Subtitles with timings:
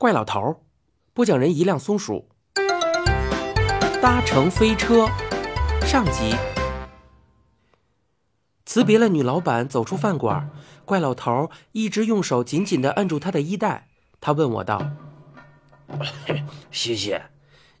[0.00, 0.62] 怪老头，
[1.12, 2.28] 播讲人一辆松鼠，
[4.00, 5.08] 搭乘飞车，
[5.84, 6.36] 上集。
[8.64, 10.50] 辞别了女老板，走出饭馆，
[10.84, 13.88] 怪老头一直用手紧紧的按住她的衣带。
[14.20, 14.80] 他问我道
[16.70, 17.20] ：“西西，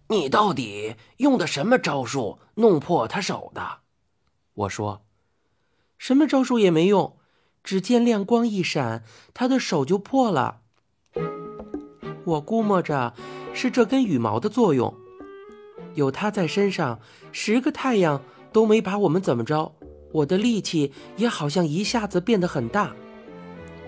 [0.08, 3.78] 你到底用的什么招数弄破他手的？”
[4.54, 5.04] 我说
[5.96, 7.16] ：“什么招数也没用，
[7.62, 10.62] 只见亮光一闪，他的手就破了。”
[12.28, 13.14] 我估摸着
[13.54, 14.94] 是这根羽毛的作用，
[15.94, 17.00] 有它在身上，
[17.32, 18.20] 十个太阳
[18.52, 19.72] 都没把我们怎么着。
[20.12, 22.94] 我的力气也好像一下子变得很大。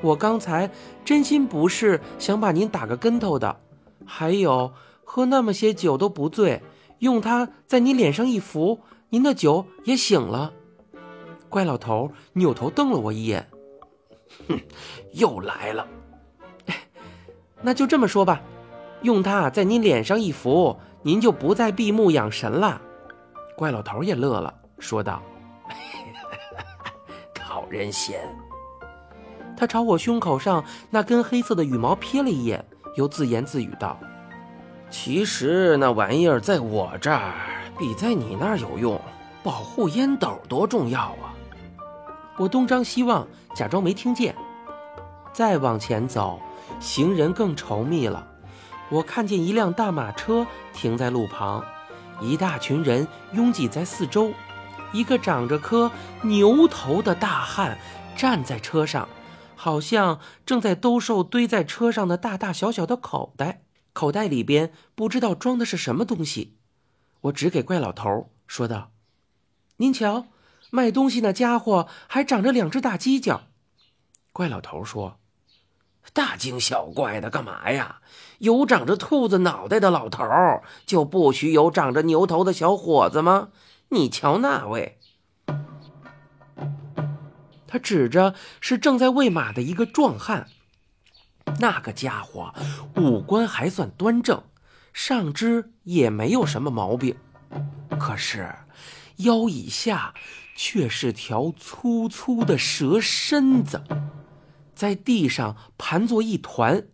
[0.01, 0.71] 我刚才
[1.05, 3.61] 真心不是想把您打个跟头的，
[4.07, 4.73] 还有
[5.05, 6.63] 喝那么些酒都不醉，
[7.01, 10.55] 用它在你脸上一拂，您的酒也醒了。
[11.51, 13.51] 怪老头扭头瞪了我一眼，
[14.49, 14.59] 哼，
[15.13, 15.87] 又来了。
[17.63, 18.41] 那就这么说吧，
[19.03, 22.81] 用它在您脸上一敷，您就不再闭目养神了。
[23.57, 25.23] 怪老头也乐了，说道
[27.35, 28.21] ：“讨人嫌。”
[29.57, 32.65] 他朝我胸口上那根黑色的羽毛瞥了一眼，
[32.97, 33.99] 又自言自语道
[34.89, 37.35] ：“其实那玩意儿在我这儿
[37.79, 38.99] 比在你那儿有用，
[39.43, 41.37] 保护烟斗多重要啊！”
[42.39, 44.35] 我东张西望，假装没听见。
[45.31, 46.41] 再往前走。
[46.79, 48.27] 行人更稠密了，
[48.91, 51.65] 我看见一辆大马车停在路旁，
[52.21, 54.33] 一大群人拥挤在四周，
[54.93, 55.91] 一个长着颗
[56.23, 57.79] 牛头的大汉
[58.17, 59.09] 站在车上，
[59.55, 66.57] 好像正在兜售堆在车上的大大小小的口袋，口袋里边不知道装的是什么东西。
[67.23, 68.93] 我指给怪老头说道
[69.77, 70.27] ：“您瞧，
[70.71, 73.43] 卖东西那家伙还长着两只大犄角。”
[74.33, 75.20] 怪老头说。
[76.13, 78.01] 大惊小怪的干嘛呀？
[78.39, 80.25] 有长着兔子脑袋的老头
[80.87, 83.49] 就不许有长着牛头的小伙子吗？
[83.91, 84.99] 你瞧那位，
[87.67, 90.47] 他指着是正在喂马的一个壮汉。
[91.59, 92.55] 那个家伙
[92.97, 94.43] 五官还算端正，
[94.93, 97.17] 上肢也没有什么毛病，
[97.99, 98.49] 可是
[99.17, 100.15] 腰以下
[100.55, 103.83] 却是条粗粗的蛇身子。
[104.81, 106.87] 在地上盘作一团，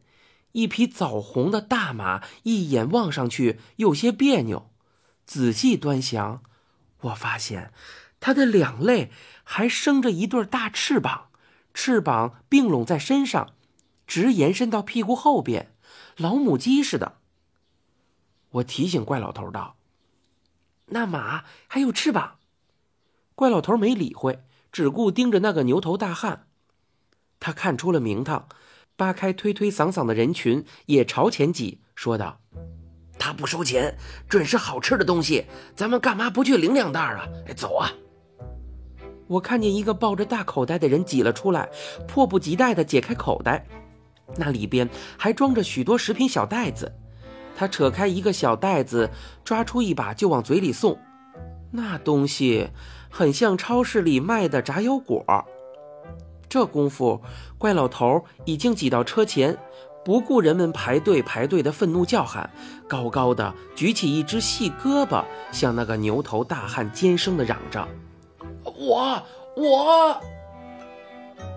[0.51, 4.73] 一匹枣红的大马，一眼望上去有些别扭。
[5.25, 6.43] 仔细端详，
[7.03, 7.73] 我发现
[8.19, 9.13] 它的两肋
[9.45, 11.29] 还生着一对大翅膀，
[11.73, 13.53] 翅膀并拢在身上，
[14.05, 15.73] 直延伸到屁股后边，
[16.17, 17.19] 老母鸡似的。
[18.51, 19.77] 我提醒怪老头道
[20.87, 22.39] ：“那马还有翅膀。”
[23.37, 24.43] 怪老头没理会，
[24.73, 26.46] 只顾盯着那个牛头大汉。
[27.39, 28.49] 他看出了名堂，
[28.97, 32.41] 扒开推推搡搡的人群，也朝前挤，说道
[33.19, 33.97] ：“他不收钱，
[34.29, 37.29] 准是好吃的东西，咱们干嘛不去领两袋啊？
[37.57, 37.93] 走啊！”
[39.29, 41.69] 我看见一个抱着大口袋的人挤了出来，
[42.07, 43.67] 迫不及待地解开口袋，
[44.37, 46.93] 那里边还装着许多食品小袋子。
[47.57, 49.11] 他扯开一个小袋子，
[49.45, 50.99] 抓出一把就往嘴里送，
[51.73, 52.69] 那东西
[53.11, 55.25] 很像超市里卖的炸腰果。
[56.49, 57.21] 这功夫，
[57.59, 59.57] 怪老头已经挤到车前，
[60.05, 62.49] 不顾人们排队排队的愤怒叫喊，
[62.89, 67.87] 高高的举起一只细胳膊，向那个牛头大汉尖声的嚷着
[68.65, 69.23] ：“我
[69.57, 70.21] 我！”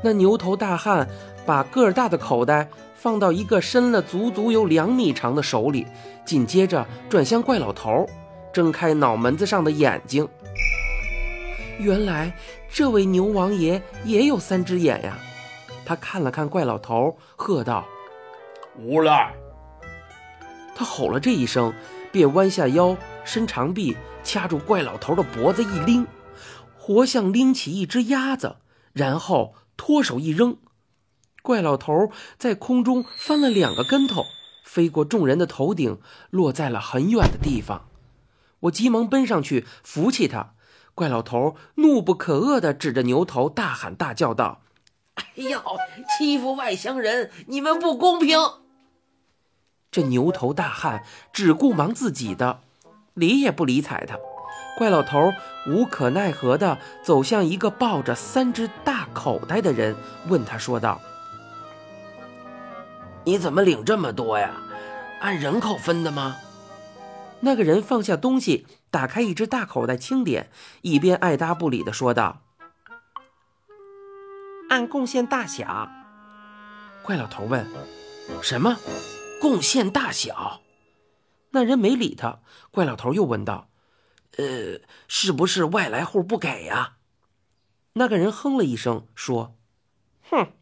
[0.04, 1.08] 那牛头大汉
[1.46, 5.86] 把个儿大的口袋放到一个伸了足足有两米长的手里，
[6.26, 8.06] 紧接着转向怪老头，
[8.52, 10.28] 睁开脑门子上的眼睛。
[11.80, 12.34] 原来
[12.70, 15.18] 这位牛王爷也有三只眼呀！
[15.86, 17.86] 他看了看怪老头，喝道
[18.78, 19.34] ：“无赖！”
[20.76, 21.74] 他吼了这一声，
[22.12, 23.96] 便弯下腰，伸长臂，
[24.26, 26.06] 掐住怪老头的脖子一拎，
[26.78, 28.58] 活像拎起一只鸭子，
[28.92, 30.58] 然后脱手一扔，
[31.42, 34.26] 怪老头在空中翻了两个跟头，
[34.66, 37.88] 飞过众人的头顶，落在了很远的地方。
[38.62, 40.56] 我急忙奔上去扶起他。
[41.00, 44.60] 怪老头怒不可遏地指着牛头，大喊大叫道
[45.16, 45.58] ：“哎呦，
[46.18, 48.38] 欺负外乡人，你们不公平！”
[49.90, 52.60] 这牛头大汉只顾忙自己的，
[53.14, 54.18] 理也不理睬他。
[54.78, 55.32] 怪老头
[55.68, 59.96] 无可奈何地走向一个抱着三只大口袋的人，
[60.28, 61.00] 问他说道
[63.24, 64.52] ：“你怎么领这么多呀？
[65.22, 66.36] 按人口分的吗？”
[67.42, 68.66] 那个人放下东西。
[68.92, 70.50] 打开一只大口袋清点，
[70.82, 72.42] 一边爱答不理的说道
[74.70, 75.88] ：“按贡献大小。”
[77.06, 77.72] 怪老头问
[78.42, 78.78] ：“什么？
[79.40, 80.62] 贡献大小。
[81.52, 82.40] 那人没理他。
[82.72, 83.70] 怪老头又问道
[84.38, 86.96] ：“呃，是不是外来户不给呀？”
[87.94, 89.56] 那个人哼了一声，说
[90.32, 90.54] ：“哼，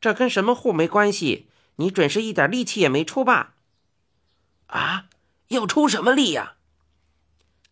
[0.00, 3.54] 这跟什么户没关系，你准是一点力气也没出吧？”
[4.68, 5.08] 啊，
[5.48, 6.54] 要出什么力呀？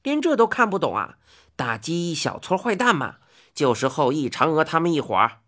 [0.02, 1.16] 连这都看不懂啊？
[1.56, 3.16] 打击一小撮坏蛋嘛，
[3.54, 5.38] 就是后羿、嫦娥他们一伙儿。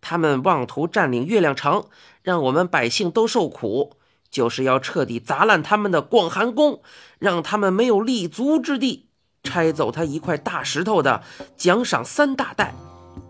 [0.00, 1.84] 他们妄图占领月亮城，
[2.22, 3.96] 让我们百姓都受苦，
[4.30, 6.82] 就是要彻底砸烂他们的广寒宫，
[7.18, 9.08] 让他们没有立足之地。
[9.44, 11.22] 拆走他一块大石头的，
[11.56, 12.74] 奖赏三大袋；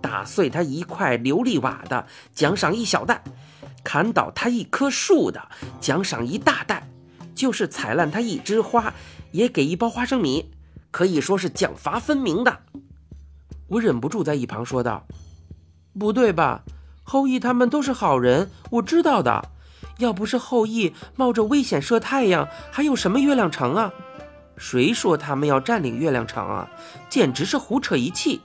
[0.01, 3.23] 打碎他一块琉璃瓦的，奖赏一小袋；
[3.83, 5.49] 砍倒他一棵树的，
[5.81, 6.87] 奖赏一大袋；
[7.43, 8.95] 就是踩烂他一枝花，
[9.33, 10.53] 也给一包花生米。
[10.93, 12.61] 可以说是奖罚分明的。
[13.67, 15.09] 我忍不住在一旁说道
[15.99, 16.63] ：“不对吧？
[17.03, 19.51] 后羿他们都是好人，我知道的。
[19.99, 23.93] 要不是后羿冒着危险射太阳，还有什么月亮城啊？
[24.57, 26.71] 谁说他们要占领月亮城啊？
[27.11, 28.41] 简直是胡扯一气！”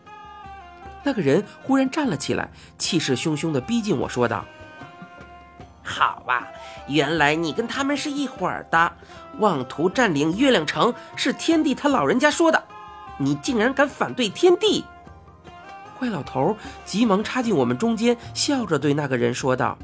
[1.06, 2.50] 那个人忽然站了起来，
[2.80, 4.44] 气势汹汹地逼近我说道
[5.88, 6.46] ：“好啊，
[6.88, 8.92] 原来你跟他们是一伙儿的。”
[9.40, 12.62] 妄图占领月亮城是天帝他老人家说的，
[13.18, 14.84] 你竟然敢反对天帝！
[15.98, 16.56] 怪老头
[16.86, 19.78] 急忙插进我们中间，笑着对那个人说道：“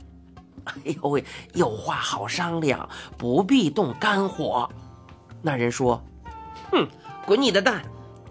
[0.65, 1.23] 哎呦喂，
[1.53, 4.69] 有话好商量，不必动肝火。”
[5.41, 6.03] 那人说
[6.71, 6.87] ：“哼，
[7.25, 7.81] 滚你的蛋！”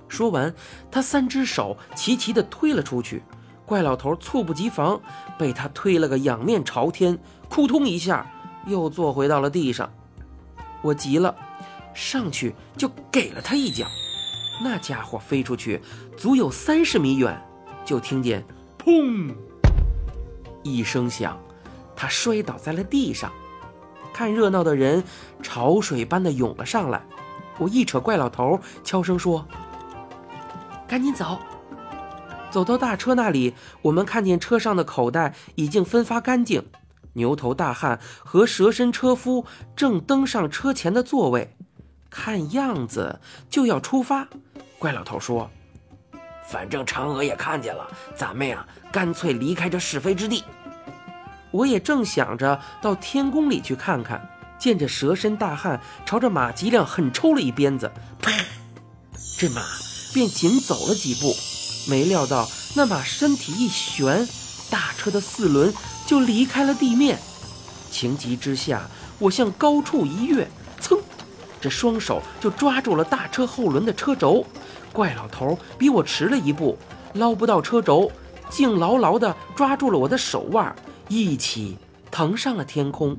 [0.09, 0.53] 说完，
[0.91, 3.23] 他三只手齐齐地推了出去。
[3.65, 5.01] 怪老头猝不及防，
[5.39, 7.19] 被他推了个仰面朝天，
[7.53, 8.27] 扑通一下
[8.67, 9.93] 又坐回到了地上。
[10.81, 11.37] 我急了，
[11.93, 13.87] 上去就给了他一脚，
[14.65, 15.79] 那家伙飞出去
[16.17, 17.39] 足有三十米远，
[17.85, 18.43] 就听见
[18.83, 19.35] “砰”
[20.65, 21.39] 一声响，
[21.95, 23.31] 他摔倒在了地上。
[24.15, 25.05] 看热闹的人
[25.43, 27.03] 潮水般的涌了上来，
[27.59, 29.47] 我一扯怪老头，悄声说
[30.89, 31.39] ：“赶紧走。”
[32.51, 33.53] 走到大车那里，
[33.83, 36.65] 我们看见车上的口袋已经分发干净。
[37.15, 39.45] 牛头大汉和蛇身车夫
[39.77, 41.57] 正登上车前的座位，
[42.09, 43.21] 看样子
[43.51, 44.29] 就要出发。
[44.79, 45.51] 怪老头说
[46.49, 47.87] ：“反正嫦娥也看见了，
[48.17, 50.43] 咱们呀，干脆离开这是非之地。”
[51.53, 54.27] 我也正想着到天宫里去看看，
[54.59, 58.33] 见这蛇身大汉朝着马吉亮狠抽了一鞭子，啪！
[59.39, 59.63] 这马
[60.15, 61.35] 便紧走了几步，
[61.91, 64.27] 没料到那马身体一旋，
[64.71, 65.73] 大车的四轮。
[66.13, 67.19] 就离开了地面，
[67.91, 68.83] 情急之下，
[69.19, 70.47] 我向高处一跃，
[70.79, 71.01] 噌，
[71.59, 74.45] 这双手就抓住了大车后轮的车轴。
[74.93, 76.77] 怪老头比我迟了一步，
[77.15, 78.13] 捞不到车轴，
[78.51, 80.77] 竟牢牢地抓住了我的手腕，
[81.09, 81.79] 一起
[82.11, 83.17] 腾上了天空。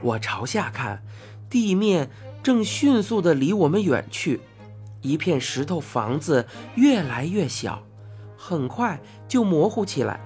[0.00, 1.02] 我朝下看，
[1.50, 2.08] 地面
[2.42, 4.40] 正迅速地离我们远去，
[5.02, 6.46] 一片石头房子
[6.76, 7.82] 越来越小。
[8.46, 10.20] 很快就模糊起来，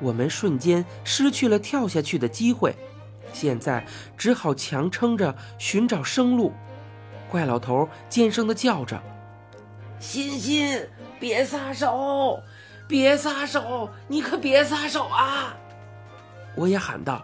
[0.00, 2.74] 我们瞬间失去了跳下去的机会，
[3.34, 3.84] 现在
[4.16, 6.54] 只好强撑着寻找生路。
[7.30, 8.98] 怪老头尖声的叫着
[10.00, 10.88] ：“欣欣，
[11.20, 12.40] 别撒手，
[12.88, 15.54] 别撒手，你可别撒手啊！”
[16.56, 17.22] 我也喊道：“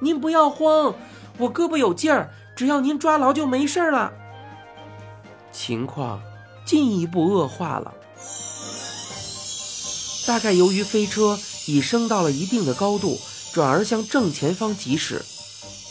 [0.00, 0.94] 您不要慌，
[1.36, 4.10] 我胳膊有劲儿，只要您抓牢就没事了。”
[5.52, 6.22] 情况
[6.64, 7.92] 进一步恶化了。
[10.30, 13.18] 大概由于飞车已升到了一定的高度，
[13.52, 15.20] 转而向正前方疾驶。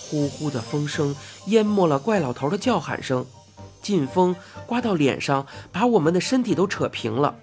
[0.07, 1.13] 呼呼的风声
[1.47, 3.25] 淹没了怪老头的叫喊声，
[3.81, 4.33] 劲风
[4.65, 7.35] 刮到脸上，把我们的身体都扯平了。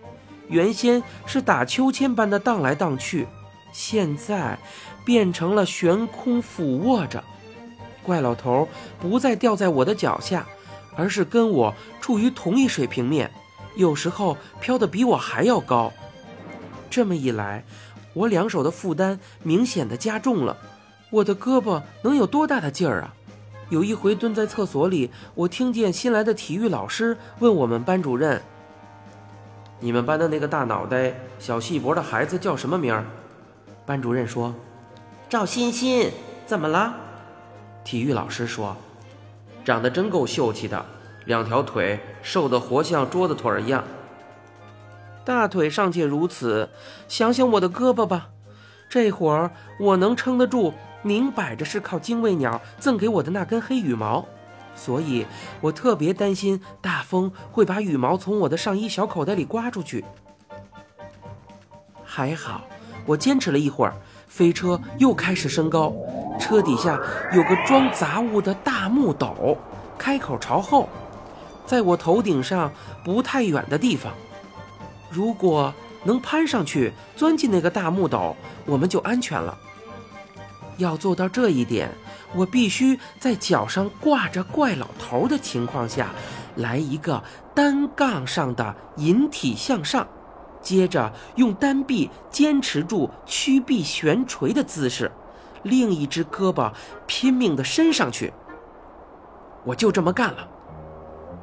[0.49, 3.29] 原先是打秋千般的荡来荡去，
[3.75, 4.59] 现在
[5.05, 7.23] 变成了悬空俯卧着。
[8.03, 8.67] 怪老头
[8.99, 10.47] 不再掉在我的脚下，
[10.97, 13.31] 而是跟我处于同一水平面，
[13.77, 15.93] 有时候飘得比我还要高。
[16.89, 17.65] 这么一来，
[18.15, 20.57] 我两手的负担明显的加重了。
[21.11, 23.15] 我的胳膊能有多大的劲儿啊？
[23.69, 28.41] 有一回蹲在厕所里，我听见新来的体育老师问我们班主任
[29.81, 33.05] ：“你们班的那个大脑袋、小细脖的孩子叫什么名儿？”
[33.85, 34.55] 班主任说
[35.29, 36.11] ：“赵欣欣。”
[36.47, 36.95] 怎么了？
[37.83, 38.77] 体育老师说
[39.65, 40.87] ：“长得真够秀气的，
[41.25, 43.83] 两条腿瘦得活像桌子腿儿一样。”
[45.27, 46.71] 大腿尚且如此，
[47.09, 48.29] 想想我的胳膊吧，
[48.89, 54.25] 这会儿我能撑得住，明摆着是靠精卫鸟赠给我的那根黑羽毛，
[54.77, 55.27] 所以
[55.61, 60.05] 我特别担心大风会把羽毛从我的上衣小口袋里刮出去。
[62.05, 62.63] 还好，
[63.05, 63.97] 我坚持了一会儿，
[64.29, 65.93] 飞车又开始升高，
[66.39, 67.01] 车底下
[67.33, 69.59] 有个装杂物的大木斗，
[69.99, 70.89] 开口朝后，
[71.67, 72.71] 在我头顶上
[73.05, 74.13] 不太远的地方。
[75.11, 75.73] 如果
[76.05, 79.57] 能攀上去，钻进那个大木斗，我们就安全了。
[80.77, 81.91] 要做到这一点，
[82.35, 86.11] 我必须在脚上挂着怪老头的情况下，
[86.57, 87.23] 来一个
[87.55, 90.07] 单杠上的引体向上，
[90.61, 95.11] 接着用单臂坚持住屈臂悬垂的姿势，
[95.63, 96.71] 另一只胳膊
[97.07, 98.33] 拼命地伸上去。
[99.65, 100.47] 我就这么干了。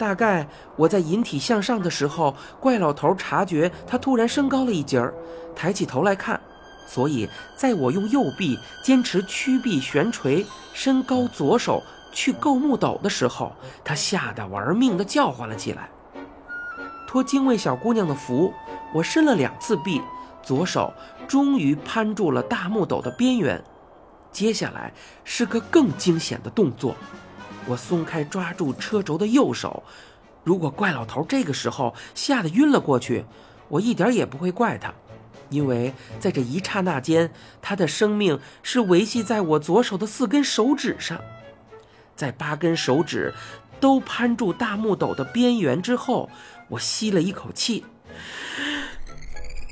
[0.04, 0.46] 大概
[0.76, 5.14] 我在引体向上的时候，怪老头察觉他突然升高了一截儿，
[5.56, 6.38] 抬起头来看。
[6.86, 11.82] 所以，在我用右臂坚持屈臂悬垂、伸高左手
[12.12, 15.90] 去够木斗的时候，他吓得玩命地叫唤了起来。
[17.08, 18.54] 托精卫小姑娘的福，
[18.94, 20.02] 我伸了两次臂，
[20.44, 20.94] 左手
[21.30, 23.64] 终于攀住了大木斗的边缘。
[24.34, 24.92] 接下来
[25.24, 26.94] 是个更惊险的动作，
[27.68, 29.84] 我松开抓住车轴的右手。
[30.44, 33.26] 如果怪老头这个时候吓得晕了过去，
[33.70, 34.94] 我一点也不会怪他。
[35.50, 41.20] 因为在这一刹那间，他的生命是维系在我左手的四根手指上，
[42.16, 43.34] 在八根手指
[43.80, 46.30] 都攀住大木斗的边缘之后，
[46.70, 47.86] 我吸了一口气，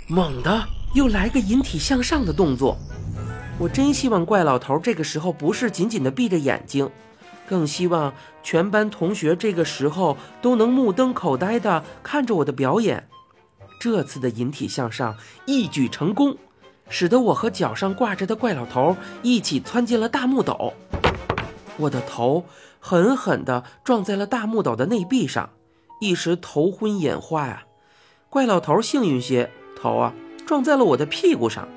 [0.07, 2.77] 猛地又来个引体向上的动作。
[3.57, 6.89] 我真希望怪老头这个时候不是紧紧地闭着眼睛，
[7.51, 13.09] 更希望全班同学这个时候都能目瞪口呆地看着我的表演。
[13.77, 16.37] 这次的引体向上一举成功，
[16.87, 20.73] 使得我和脚上挂着的怪老头一起窜进了大木斗。
[21.75, 22.45] 我的头
[22.79, 25.49] 狠狠地撞在了大木斗的内壁上，
[25.99, 27.63] 一时头昏眼花呀。
[28.29, 30.13] 怪老头幸运些，头啊
[30.45, 31.67] 撞在了我的屁股上。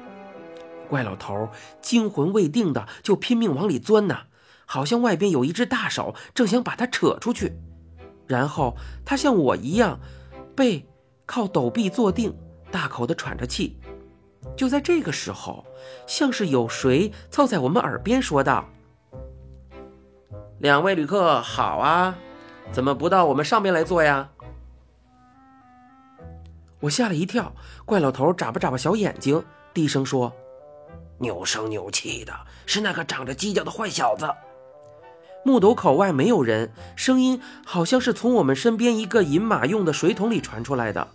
[0.88, 1.49] 怪老头
[1.83, 4.19] 惊魂未定的就拼命往里钻呢，
[4.66, 7.59] 好像外边有一只大手正想把他扯出去。
[8.26, 9.99] 然后他像我一样，
[10.56, 10.87] 背。
[11.26, 12.37] 靠陡壁坐定，
[12.71, 13.80] 大口的喘着气。
[14.54, 15.64] 就在这个时候，
[16.06, 18.68] 像是有谁凑在我们耳边说道
[20.61, 22.14] ：“两位旅客好啊，
[22.73, 24.28] 怎么不到我们上面来坐呀？”
[26.80, 27.54] 我吓了一跳，
[27.87, 29.42] 怪老头眨巴眨巴小眼睛，
[29.73, 30.30] 低声说
[31.16, 32.35] ：“扭声扭气的
[32.66, 34.30] 是那个长着犄角的坏小子。”
[35.44, 41.08] 木斗口外没有人，声音好像是从我们身边一个饮马用的水桶里传出来的。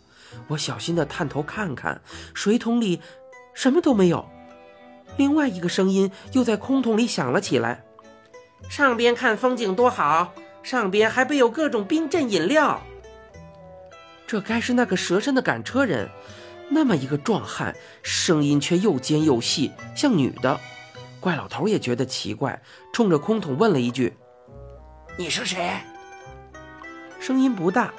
[0.49, 1.99] 我小心地探头看看，
[2.35, 3.01] 水桶里
[3.55, 4.29] 什么都没有。
[5.17, 7.83] 另外一个声音又在空桶里响了起来
[8.69, 10.31] ：“上边看风景多好，
[10.61, 12.79] 上边还备有各种冰镇饮料。”
[14.27, 16.07] 这该是那个蛇身的赶车人，
[16.69, 20.59] 那么一个壮汉，声音却又尖又细，像女的。
[21.19, 22.61] 怪老头也觉得奇怪，
[22.93, 24.17] 冲着空桶问了一句
[25.17, 25.71] ：“你是谁？”
[27.19, 27.93] 声音不大，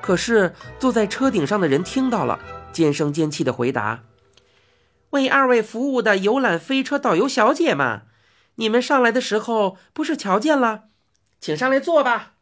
[0.00, 2.40] 可是坐在车顶上的人听到了，
[2.72, 4.04] 尖声尖气的回答
[5.10, 8.02] ：“为二位服务的游览飞车导游小姐嘛，
[8.56, 10.84] 你们上来的时候不是瞧见了？
[11.40, 12.32] 请上来坐吧。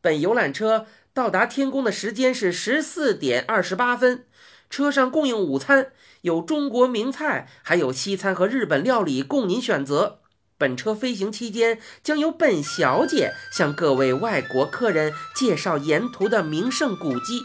[0.00, 4.26] 本游览车到达天宫的时间是十四点二十八分，
[4.68, 10.18] 车上供应午餐。”有中国名菜，还有西餐和日本料理供您选择。
[10.58, 17.44] 本车飞行期间，将由本小姐向各位外国客人介绍沿途的名胜古迹。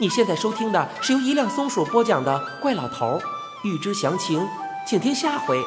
[0.00, 3.18] 你现在收听的是由一辆松鼠播讲的《怪老头》，
[3.68, 4.46] 欲知详情，
[4.86, 5.60] 请听下回。